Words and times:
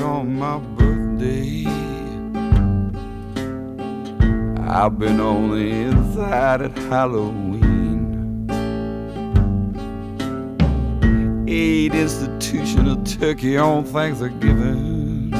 On 0.00 0.38
my 0.38 0.58
birthday. 0.58 1.66
I've 4.62 4.98
been 4.98 5.20
on 5.20 5.50
the 5.50 5.70
inside 5.70 6.62
at 6.62 6.78
Halloween. 6.78 8.46
Ate 11.48 11.94
institutional 11.94 13.02
turkey 13.04 13.56
on 13.58 13.84
Thanksgiving. 13.84 15.30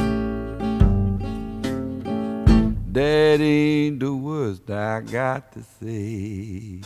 That 2.92 3.40
ain't 3.40 4.00
the 4.00 4.14
worst 4.14 4.68
I 4.70 5.00
got 5.02 5.52
to 5.52 5.62
say. 5.62 6.80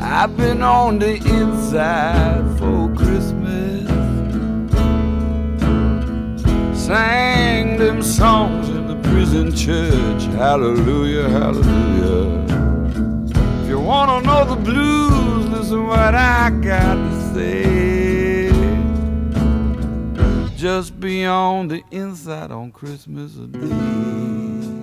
I've 0.00 0.36
been 0.36 0.62
on 0.62 0.98
the 0.98 1.16
inside 1.16 2.58
for 2.58 2.92
Christmas. 2.96 4.01
Sang 6.92 7.78
them 7.78 8.02
songs 8.02 8.68
in 8.68 8.86
the 8.86 8.96
prison 9.08 9.50
church. 9.56 10.24
Hallelujah, 10.36 11.26
hallelujah. 11.26 12.44
If 13.62 13.68
you 13.70 13.80
wanna 13.80 14.20
know 14.20 14.44
the 14.44 14.56
blues, 14.56 15.46
listen 15.48 15.86
what 15.86 16.14
I 16.14 16.50
got 16.50 16.96
to 16.96 17.34
say. 17.34 18.52
Just 20.54 21.00
be 21.00 21.24
on 21.24 21.68
the 21.68 21.82
inside 21.90 22.50
on 22.50 22.70
Christmas 22.70 23.32
Day. 23.36 24.81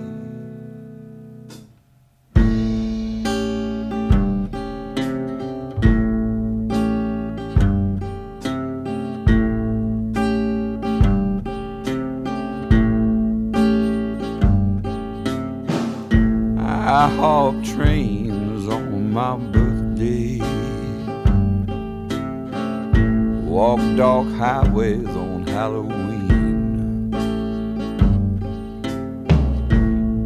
I 17.00 17.08
hop 17.08 17.54
trains 17.64 18.68
on 18.68 19.10
my 19.10 19.34
birthday. 19.34 20.38
Walk 23.48 23.80
dark 23.96 24.28
highways 24.32 25.08
on 25.08 25.46
Halloween. 25.46 27.08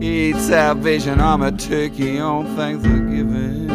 Eat 0.03 0.35
Salvation 0.35 1.21
Army 1.21 1.53
turkey 1.53 2.19
on 2.19 2.57
Thanksgiving. 2.57 3.69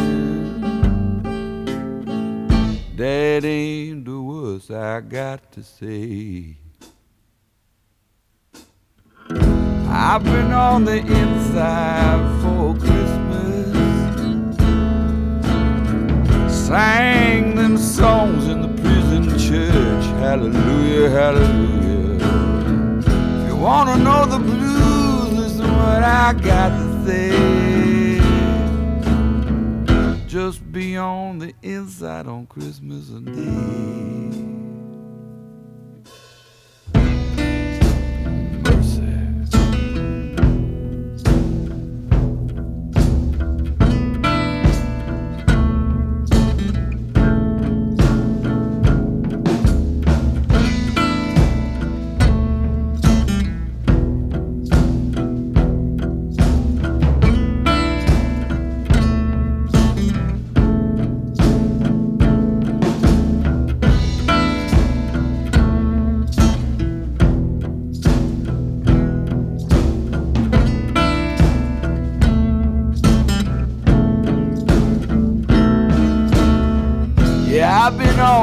That 2.97 3.45
ain't 3.45 4.03
the 4.03 4.21
worst 4.21 4.71
I 4.71 4.99
got 4.99 5.53
to 5.53 5.63
say. 5.63 6.58
I've 9.91 10.23
been 10.23 10.51
on 10.51 10.85
the 10.85 10.97
inside 10.97 12.41
for 12.41 12.75
Christmas. 12.75 13.75
Sang 16.67 17.55
them 17.55 17.77
songs 17.77 18.47
in 18.47 18.61
the 18.61 18.69
prison 18.81 19.37
church. 19.39 20.05
Hallelujah, 20.21 21.09
hallelujah. 21.09 22.15
If 23.41 23.47
you 23.49 23.55
wanna 23.55 23.97
know 23.97 24.25
the 24.25 24.37
blues, 24.37 25.31
listen 25.33 25.71
what 25.71 26.03
I 26.03 26.33
got 26.33 26.69
to 26.69 27.05
say. 27.05 28.19
Just 30.27 30.71
be 30.71 30.95
on 30.97 31.39
the 31.39 31.53
inside 31.63 32.27
on 32.27 32.45
Christmas 32.45 33.07
Day. 33.07 34.48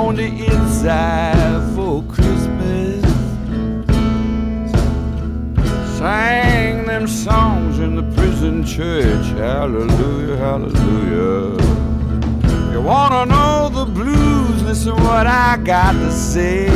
On 0.06 0.14
the 0.14 0.26
inside 0.26 1.74
for 1.74 2.00
Christmas. 2.04 3.02
Sang 5.98 6.86
them 6.86 7.08
songs 7.08 7.80
in 7.80 7.96
the 7.96 8.04
prison 8.14 8.64
church. 8.64 9.26
Hallelujah, 9.36 10.36
hallelujah. 10.36 11.60
You 12.72 12.80
wanna 12.82 13.26
know 13.26 13.68
the 13.68 13.84
blues? 13.90 14.62
Listen 14.62 14.94
what 14.94 15.26
I 15.26 15.56
got 15.64 15.92
to 15.92 16.12
say. 16.12 16.68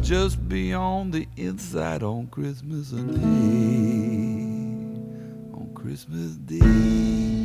Just 0.00 0.48
be 0.48 0.72
on 0.72 1.10
the 1.10 1.28
inside 1.36 2.02
on 2.02 2.26
Christmas 2.28 2.92
Day. 2.92 3.02
On 5.52 5.70
Christmas 5.74 6.36
Day. 6.36 7.37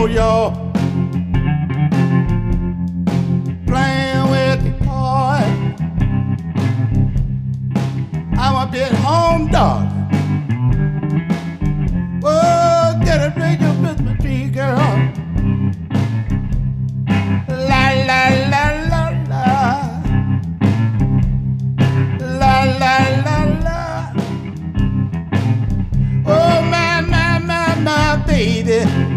know 0.00 0.06
you're 0.06 0.50
playing 3.66 4.30
with 4.30 4.64
the 4.64 4.70
boy. 4.84 5.42
I'm 8.38 8.56
a 8.56 8.70
bit 8.70 8.92
home 8.92 9.48
dog. 9.48 9.88
Oh, 12.24 12.98
get 13.04 13.20
a 13.20 13.30
drink 13.36 13.60
of 13.60 13.78
Christmas 13.80 14.18
tree, 14.20 14.48
girl. 14.48 14.76
La 17.48 17.92
la 18.08 18.22
la 18.52 18.64
la 18.90 19.04
la. 19.28 19.44
La 22.40 22.64
la 22.82 22.96
la 23.26 23.38
la. 23.66 24.12
Oh 26.26 26.62
my 26.62 27.00
my 27.02 27.38
my 27.38 27.74
my 27.82 28.16
baby. 28.26 29.09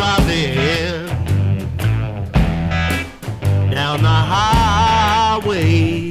driving 0.00 0.54
down 3.70 4.00
the 4.00 4.18
highway. 4.32 6.10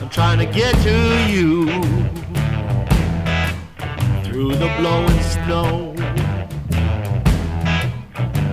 I'm 0.00 0.08
trying 0.08 0.40
to 0.40 0.46
get 0.46 0.74
to 0.82 0.96
you 1.30 1.66
through 4.24 4.56
the 4.56 4.68
blowing 4.78 5.22
snow. 5.34 5.94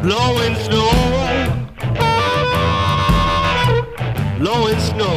Blowing 0.03 0.55
snow. 0.67 0.91
Blowing 4.37 4.79
snow. 4.91 5.15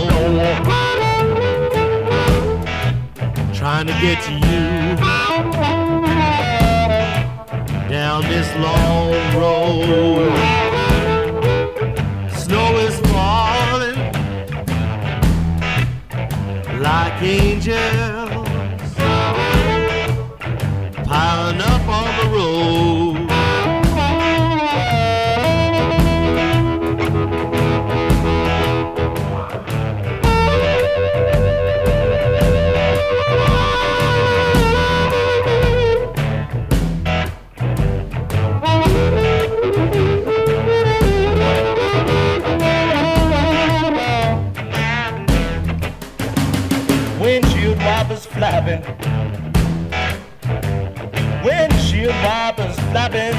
Trying 3.52 3.86
to 3.88 3.96
get 4.00 4.22
to 4.22 4.32
you. 4.32 4.75
down 8.22 8.30
this 8.30 8.54
long 8.56 9.12
road. 9.36 10.32
Snow 12.32 12.76
is 12.78 12.98
falling 13.10 13.96
like 16.80 17.22
angels. 17.22 18.05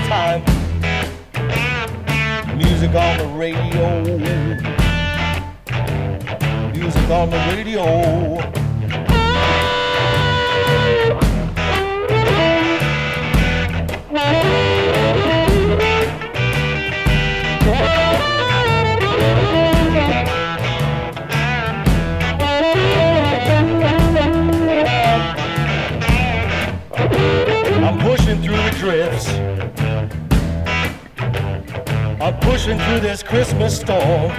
Time. 0.08 0.42
Music 2.58 2.96
on 2.96 3.18
the 3.18 3.28
radio. 3.36 4.02
Music 6.72 7.10
on 7.10 7.30
the 7.30 7.38
radio. 7.54 7.84
I'm 27.84 28.00
pushing 28.00 28.42
through 28.42 28.56
the 28.56 28.76
drifts. 28.80 29.37
I'm 32.70 32.78
through 32.80 33.00
this 33.00 33.24
Christmas 33.24 33.80
storm. 33.80 34.30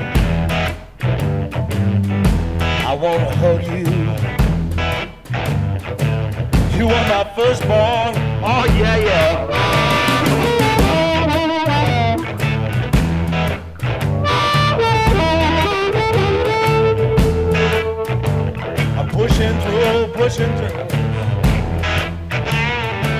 I 1.00 2.94
wanna 3.00 3.34
hug 3.36 3.62
you. 3.62 3.86
You 6.76 6.88
are 6.88 7.08
my 7.08 7.24
firstborn. 7.34 8.14
Oh 8.44 8.66
yeah, 8.76 8.96
yeah. 8.98 9.46
I'm 18.98 19.08
pushing 19.08 19.58
through, 19.60 20.12
pushing 20.12 20.54
through. 20.58 20.84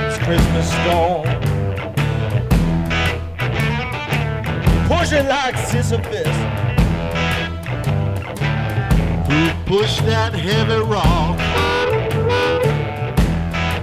It's 0.07 0.19
Christmas 0.19 0.71
storm. 0.83 1.28
Pushing 4.89 5.29
like 5.29 5.57
Sisyphus. 5.59 6.27
Who 9.29 9.51
pushed 9.67 10.03
that 10.07 10.33
heavy 10.35 10.81
rock? 10.83 11.37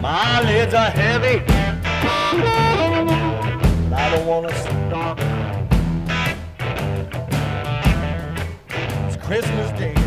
My 0.01 0.41
lids 0.41 0.74
are 0.74 0.89
heavy. 0.89 1.43
I 3.93 4.09
don't 4.15 4.25
wanna 4.25 4.53
stop. 4.55 5.19
It's 9.07 9.17
Christmas 9.24 9.71
Day. 9.79 10.04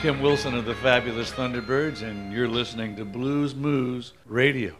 Kim 0.00 0.22
Wilson 0.22 0.54
of 0.54 0.64
the 0.64 0.74
Fabulous 0.76 1.30
Thunderbirds, 1.30 2.00
and 2.00 2.32
you're 2.32 2.48
listening 2.48 2.96
to 2.96 3.04
Blues 3.04 3.54
Moose 3.54 4.14
Radio. 4.24 4.74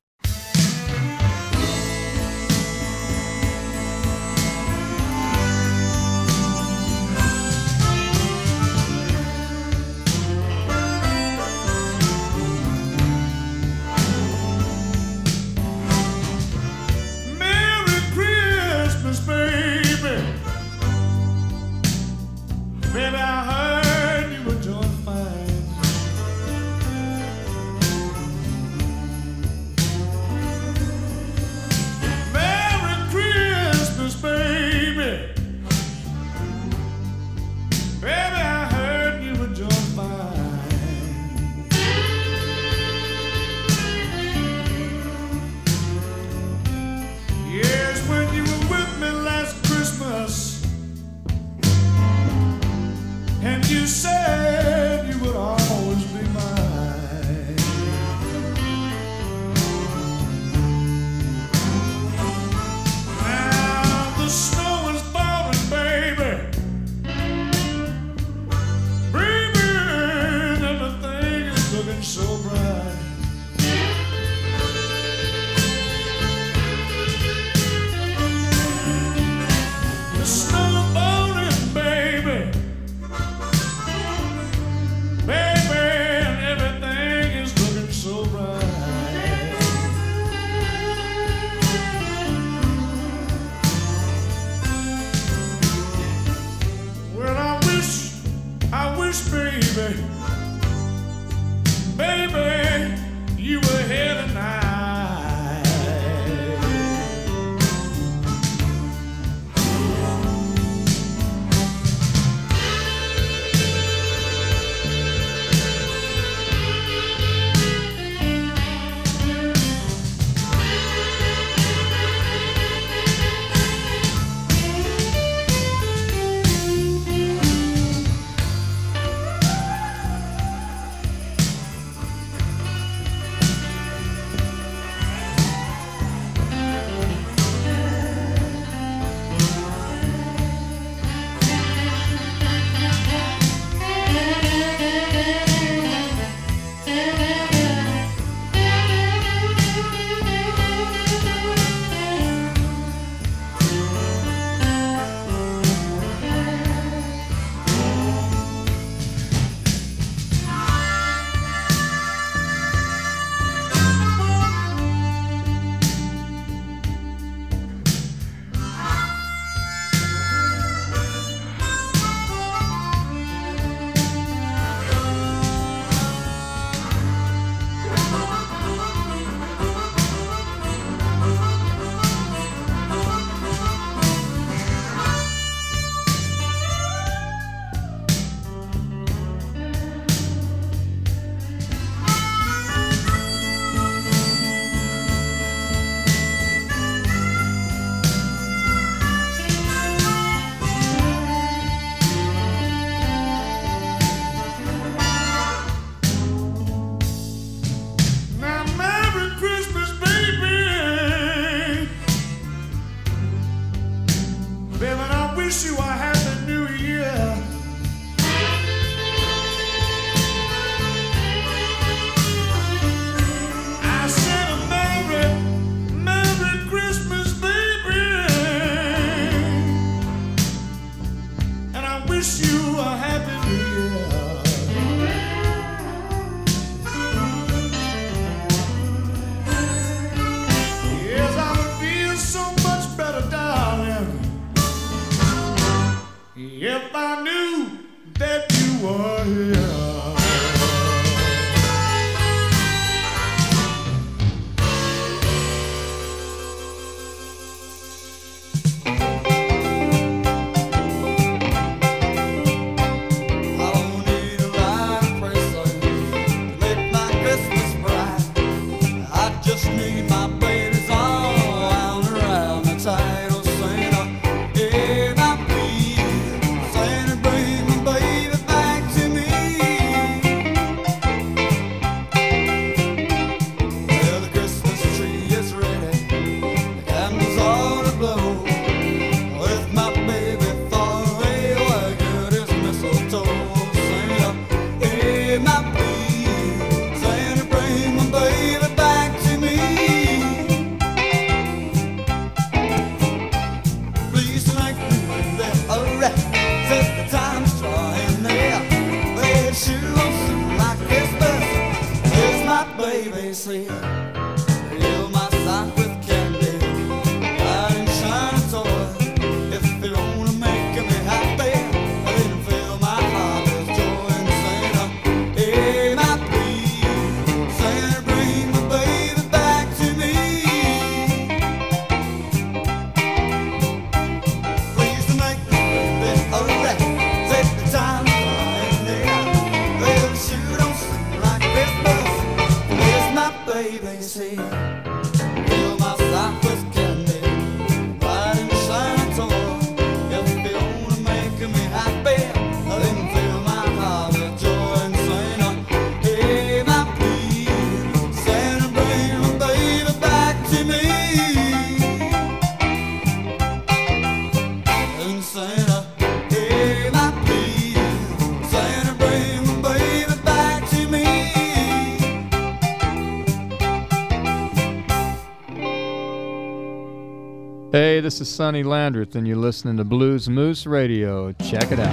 This 378.20 378.28
is 378.28 378.34
Sonny 378.34 378.62
Landreth, 378.62 379.14
and 379.14 379.26
you're 379.26 379.34
listening 379.34 379.78
to 379.78 379.84
Blues 379.84 380.28
Moose 380.28 380.66
Radio. 380.66 381.32
Check 381.32 381.72
it 381.72 381.78
out. 381.78 381.88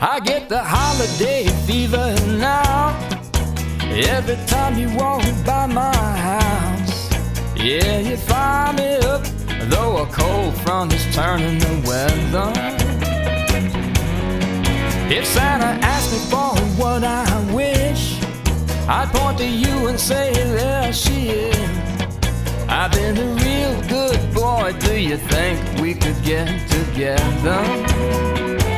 I 0.00 0.20
get 0.22 0.48
the 0.48 0.62
holiday 0.62 1.48
fever 1.66 2.14
now. 2.38 2.96
Every 3.90 4.36
time 4.46 4.78
you 4.78 4.94
walk 4.96 5.24
by 5.44 5.66
my 5.66 5.92
house, 5.92 7.10
yeah, 7.56 7.98
you 7.98 8.16
fire 8.16 8.72
me 8.74 8.94
up. 8.98 9.33
Though 9.68 10.02
a 10.02 10.06
cold 10.06 10.54
front 10.58 10.92
is 10.92 11.04
turning 11.14 11.58
the 11.58 11.74
weather. 11.88 12.52
If 15.10 15.26
Santa 15.26 15.78
asked 15.84 16.12
me 16.12 16.18
for 16.30 16.56
what 16.80 17.04
I 17.04 17.24
wish, 17.52 18.18
I'd 18.88 19.08
point 19.12 19.38
to 19.38 19.46
you 19.46 19.88
and 19.88 19.98
say, 19.98 20.32
There 20.32 20.92
she 20.92 21.30
is. 21.30 21.84
I've 22.68 22.90
been 22.92 23.16
a 23.16 23.34
real 23.44 23.80
good 23.88 24.34
boy. 24.34 24.74
Do 24.80 24.98
you 24.98 25.16
think 25.16 25.80
we 25.80 25.94
could 25.94 26.20
get 26.22 26.48
together? 26.68 27.62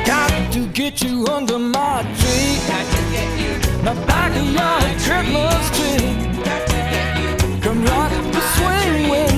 Got 0.04 0.52
to 0.52 0.66
get 0.68 1.02
you 1.02 1.26
under 1.26 1.58
my 1.58 2.02
tree. 2.18 2.58
Got 2.68 2.86
to 2.94 3.02
get 3.14 3.30
you. 3.40 3.82
My 3.82 3.94
backyard 4.06 4.84
Christmas 5.04 5.64
tree. 5.76 6.44
Got 6.44 6.66
to 6.68 6.78
get 6.92 7.08
you. 7.22 7.60
Come 7.60 7.84
rock 7.84 8.10
the 8.32 8.40
swing 8.54 9.10
with 9.10 9.35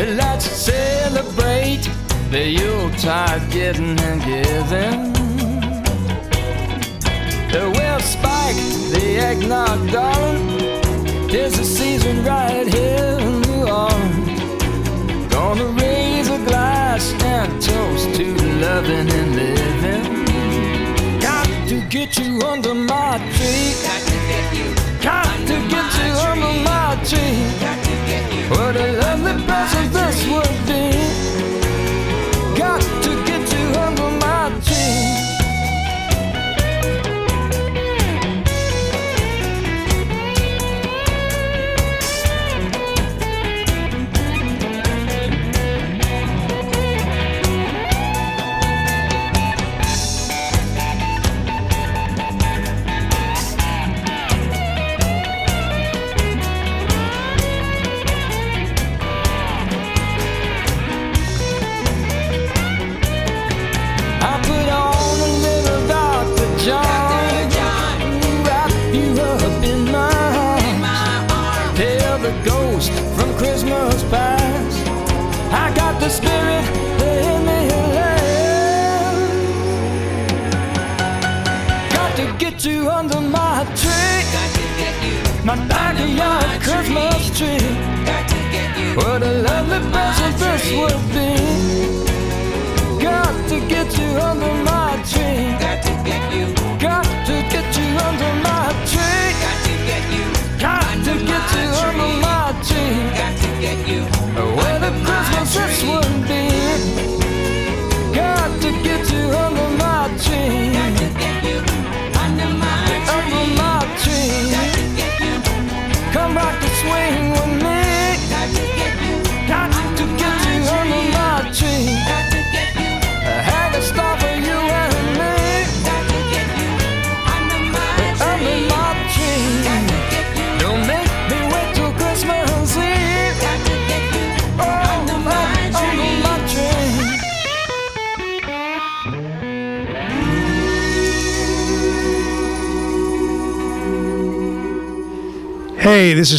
Let's 0.00 0.46
celebrate 0.46 1.82
the 2.30 2.46
Yuletide 2.46 3.50
getting 3.50 3.98
and 3.98 4.22
giving. 4.22 5.12
We'll 7.52 8.00
spike 8.00 8.56
the 8.92 9.18
eggnog, 9.18 9.90
darling. 9.90 11.28
Tis 11.28 11.58
the 11.58 11.64
season 11.64 12.24
right 12.24 12.66
here 12.66 13.37
in 13.68 15.28
Gonna 15.28 15.66
raise 15.80 16.28
a 16.30 16.38
glass 16.44 17.12
and 17.22 17.62
toast 17.62 18.14
to 18.16 18.24
loving 18.60 19.08
and 19.10 19.36
living. 19.36 21.20
Got 21.20 21.46
to 21.68 21.80
get 21.88 22.18
you 22.18 22.40
under 22.42 22.74
my 22.74 23.18
tree. 23.36 23.74
Got 23.82 24.02
to 24.10 24.16
get 24.30 24.46
you. 24.58 24.68
Got 25.02 25.36
to 25.48 25.56
get 25.68 25.88
you 26.00 26.12
under 26.30 26.52
my 26.68 26.96
tree. 27.08 27.44
Got 27.60 27.84
to 27.84 27.94
get 28.10 28.24
you. 28.34 28.44
What 28.50 28.76
a 28.76 28.92
lovely 29.02 29.44
present 29.44 29.92
this 29.92 30.26
would 30.26 30.66
be. 30.66 31.07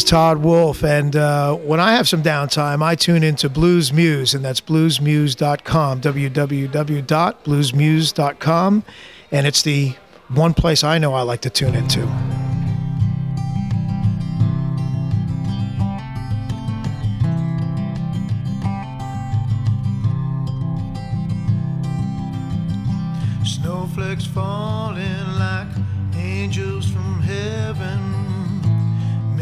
Todd 0.10 0.40
Wolfe, 0.40 0.84
and 0.84 1.16
uh, 1.16 1.54
when 1.54 1.80
I 1.80 1.92
have 1.92 2.08
some 2.08 2.24
downtime, 2.24 2.82
I 2.82 2.96
tune 2.96 3.22
into 3.22 3.48
Blues 3.48 3.94
Moose, 3.94 4.34
and 4.34 4.44
that's 4.44 4.60
bluesmoose.com, 4.60 6.02
www.bluesmoose.com, 6.02 8.84
and 9.32 9.46
it's 9.46 9.62
the 9.62 9.96
one 10.30 10.56
place 10.56 10.84
I 10.84 10.98
know 10.98 11.14
I 11.14 11.22
like 11.22 11.42
to 11.42 11.52
tune 11.52 11.76
into. 11.76 12.39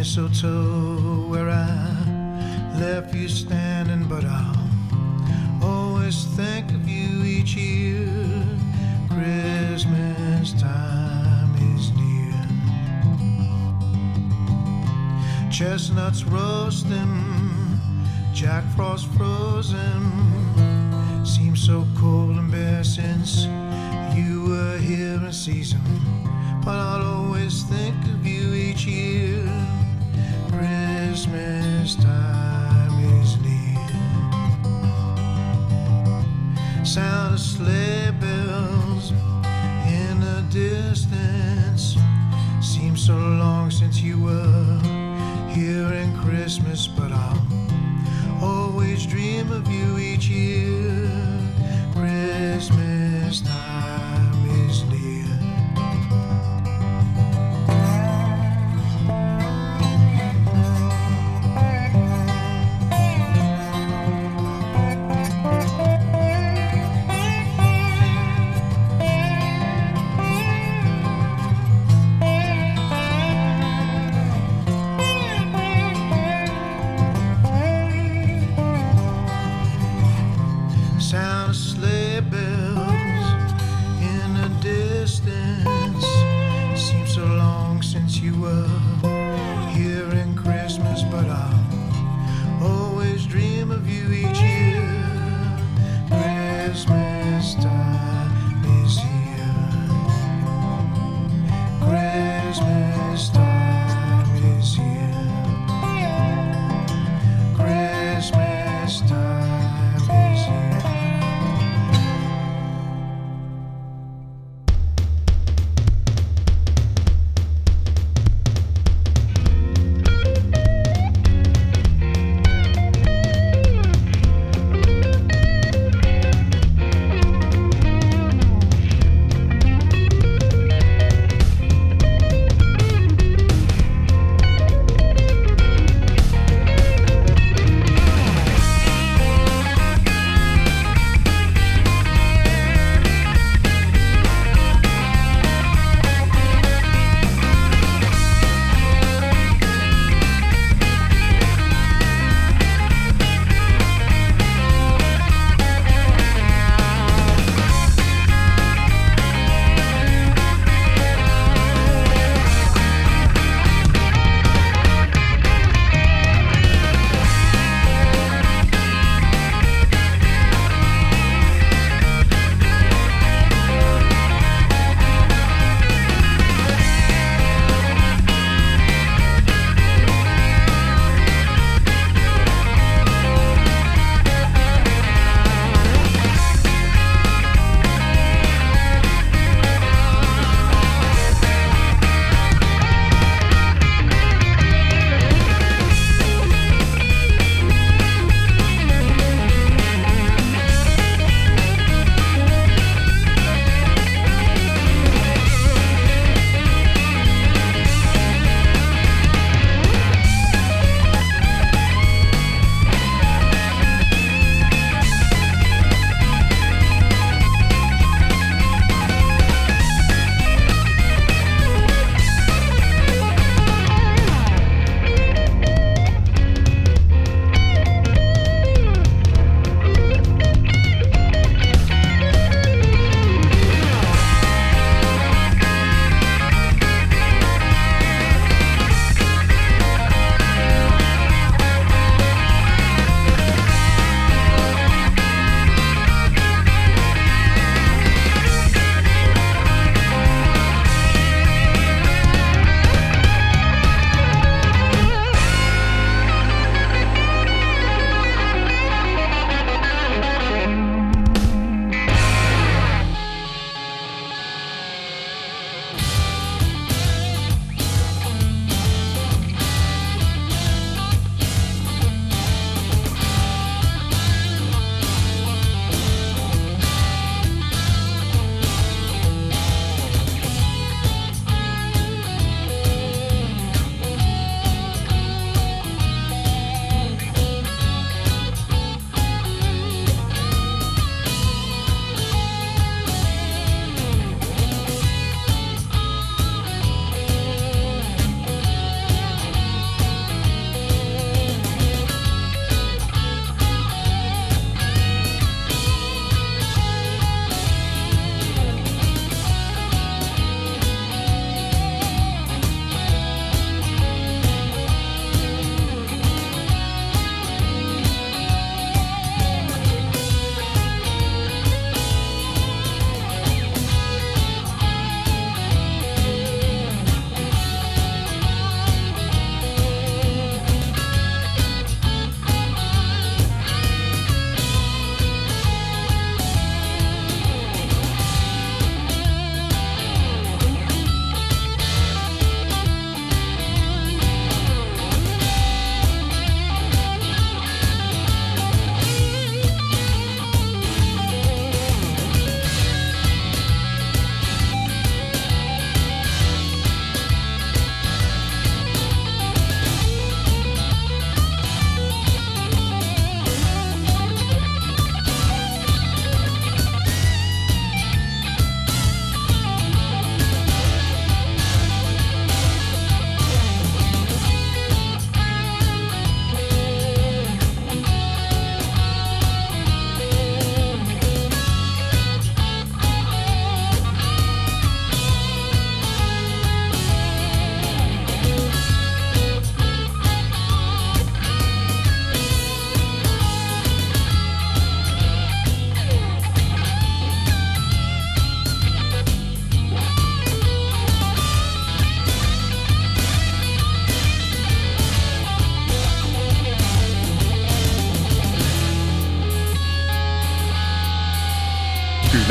Mistletoe 0.08 1.28
where 1.28 1.49
I 1.49 2.78
left 2.80 3.14
you 3.14 3.28
standing, 3.28 4.08
but 4.08 4.24
I'll 4.24 4.70
always 5.62 6.24
think 6.38 6.72
of 6.72 6.88
you 6.88 7.26
each 7.26 7.58
year. 7.58 8.08
Christmas 9.10 10.53
time 10.53 11.53
is 11.76 11.91
near. 11.97 12.41
Chestnuts 15.51 16.24
roasting, 16.24 17.26
Jack 18.34 18.64
Frost 18.78 19.08
frozen. 19.18 19.76
Seems 21.26 21.62
so 21.62 21.86
cold 21.97 22.38
and 22.38 22.49
bare 22.49 22.86
since 22.86 23.43
you 24.16 24.45
were 24.47 24.78
here 24.78 25.20
in 25.22 25.34
season. 25.34 25.82
But 26.64 26.80
I'll 26.80 27.05
always 27.05 27.64
think 27.64 28.01
of 28.05 28.26
you 28.26 28.53
each 28.53 28.86
year. 28.86 29.66
Christmas 31.18 31.95
time 31.95 32.99
is 33.20 33.41
near. 33.41 33.89
Sound 36.86 37.34
of 37.34 37.39
sleigh 37.39 38.11
bells 38.22 39.09
in 39.88 40.20
the 40.20 40.45
distance. 40.51 41.97
Seems 42.61 43.03
so 43.03 43.18
long 43.18 43.72
since 43.72 43.99
you 43.99 44.22
were 44.22 44.80
here 45.49 45.91
in 45.91 46.15
Christmas, 46.20 46.86
but 46.86 47.11
I'll 47.11 47.47
always 48.39 49.07
dream 49.07 49.51
of 49.51 49.68
you 49.72 49.97
each 49.97 50.28
year. 50.28 51.09
Christmas 51.95 53.41
time 53.41 53.66